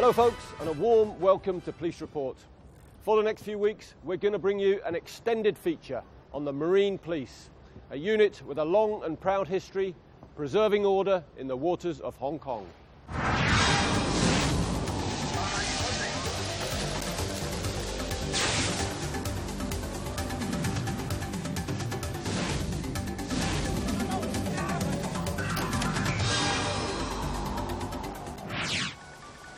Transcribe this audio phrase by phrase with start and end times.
[0.00, 2.34] Hello, folks, and a warm welcome to Police Report.
[3.02, 6.02] For the next few weeks, we're going to bring you an extended feature
[6.32, 7.50] on the Marine Police,
[7.90, 9.94] a unit with a long and proud history
[10.36, 12.66] preserving order in the waters of Hong Kong.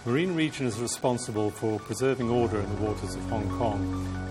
[0.05, 3.81] Marine Region is responsible for preserving order in the waters of Hong Kong,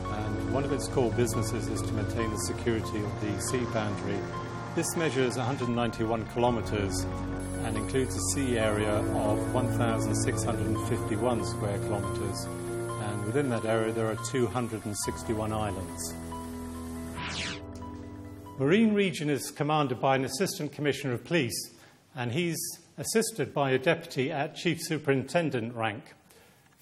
[0.06, 4.20] and one of its core businesses is to maintain the security of the sea boundary.
[4.76, 7.06] This measures 191 kilometres
[7.64, 12.46] and includes a sea area of 1,651 square kilometres,
[13.04, 16.14] and within that area there are 261 islands.
[18.60, 21.72] Marine Region is commanded by an Assistant Commissioner of Police,
[22.14, 22.60] and he's
[23.02, 26.14] assisted by a deputy at Chief Superintendent rank.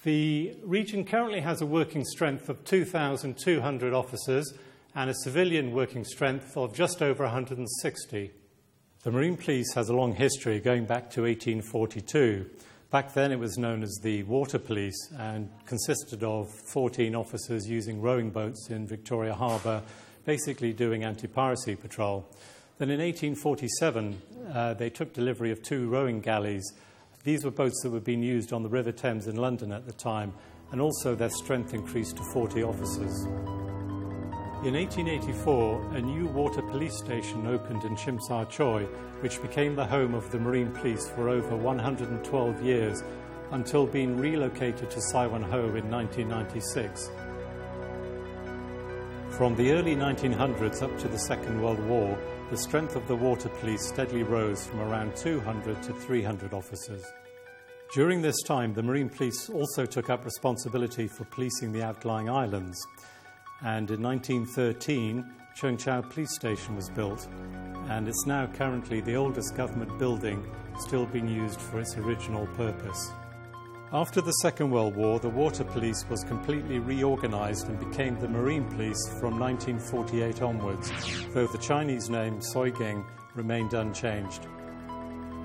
[0.02, 4.52] The region currently has a working strength of 2,200 officers
[4.94, 8.30] and a civilian working strength of just over 160.
[9.02, 12.50] The Marine Police has a long history going back to 1842.
[12.90, 18.02] Back then it was known as the Water Police and consisted of 14 officers using
[18.02, 19.82] rowing boats in Victoria Harbour,
[20.26, 22.28] basically doing anti piracy patrol.
[22.80, 24.22] Then in 1847,
[24.54, 26.72] uh, they took delivery of two rowing galleys.
[27.24, 29.92] These were boats that were being used on the River Thames in London at the
[29.92, 30.32] time,
[30.72, 33.24] and also their strength increased to 40 officers.
[34.64, 38.88] In 1884, a new water police station opened in Sha Tsui,
[39.20, 43.02] which became the home of the Marine Police for over 112 years
[43.50, 47.10] until being relocated to Sai Wan Ho in 1996.
[49.36, 52.18] From the early 1900s up to the Second World War,
[52.50, 57.04] the strength of the water police steadily rose from around 200 to 300 officers.
[57.94, 62.76] During this time, the Marine Police also took up responsibility for policing the outlying islands.
[63.62, 65.24] And in 1913,
[65.56, 67.28] Cheung Chau Police Station was built,
[67.88, 70.44] and it's now currently the oldest government building
[70.78, 73.12] still being used for its original purpose.
[73.92, 78.64] After the Second World War, the Water Police was completely reorganized and became the Marine
[78.70, 80.92] Police from 1948 onwards,
[81.34, 84.46] though the Chinese name Soigang remained unchanged.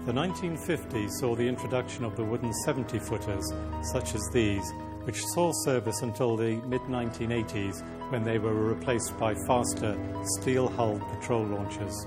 [0.05, 3.51] The 1950s saw the introduction of the wooden 70 footers,
[3.91, 4.71] such as these,
[5.05, 7.81] which saw service until the mid 1980s
[8.11, 9.97] when they were replaced by faster
[10.39, 12.05] steel hulled patrol launchers.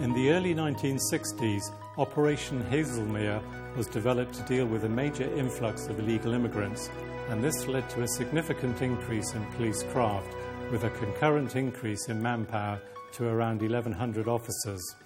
[0.00, 3.42] In the early 1960s, Operation Hazelmere
[3.76, 6.88] was developed to deal with a major influx of illegal immigrants,
[7.28, 10.34] and this led to a significant increase in police craft,
[10.72, 12.80] with a concurrent increase in manpower
[13.12, 14.96] to around 1,100 officers.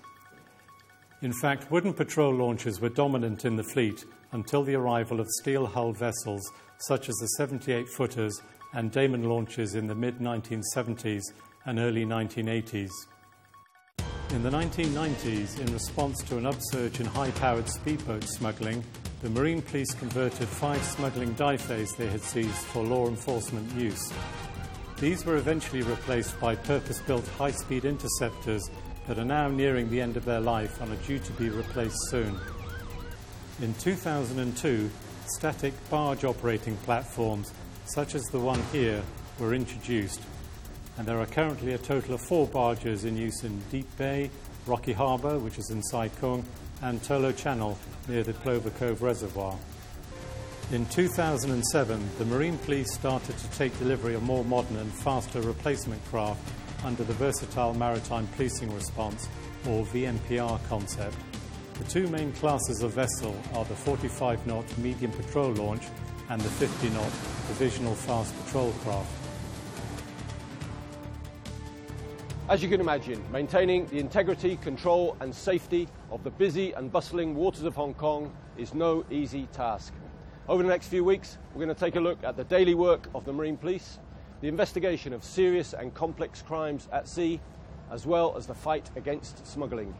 [1.23, 5.67] In fact, wooden patrol launches were dominant in the fleet until the arrival of steel
[5.67, 8.41] hulled vessels such as the 78 footers
[8.75, 11.25] and Damen launches in the mid 1970s
[11.67, 12.93] and early 1980s.
[14.35, 18.83] In the 1990s, in response to an upsurge in high powered speedboat smuggling,
[19.23, 24.13] the Marine Police converted five smuggling tai feis they had seized for law enforcement use.
[24.99, 28.69] These were eventually replaced by purpose built high speed interceptors
[29.07, 32.11] that are now nearing the end of their life and are due to be replaced
[32.11, 32.37] soon.
[33.63, 34.91] In 2002,
[35.27, 37.53] static barge operating platforms,
[37.87, 39.01] such as the one here,
[39.39, 40.21] were introduced
[40.97, 44.31] and there are currently a total of four barges in use in Deep Bay,
[44.67, 46.45] Rocky Harbour, which is in Sai Kung,
[46.83, 47.77] and Tolo Channel
[48.09, 49.57] near the Plover Cove Reservoir.
[50.73, 56.03] In 2007, the Marine Police started to take delivery of more modern and faster replacement
[56.07, 56.41] craft
[56.85, 59.29] under the Versatile Maritime Policing Response,
[59.67, 61.17] or VMPR concept.
[61.79, 65.83] The two main classes of vessel are the 45 knot medium patrol launch
[66.31, 67.11] and the 50 knot
[67.49, 69.24] divisional fast patrol craft.
[72.47, 77.35] As you can imagine, maintaining the integrity, control and safety of the busy and bustling
[77.35, 79.95] waters of Hong Kong is no easy task.
[80.47, 83.09] Over the next few weeks, we're going to take a look at the daily work
[83.15, 83.99] of the Marine Police,
[84.43, 87.41] the investigation of serious and complex crimes at sea,
[87.91, 89.95] as well as the fight against smuggling.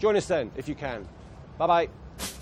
[0.00, 1.06] Join us then, if you can.
[1.58, 2.33] Bye bye.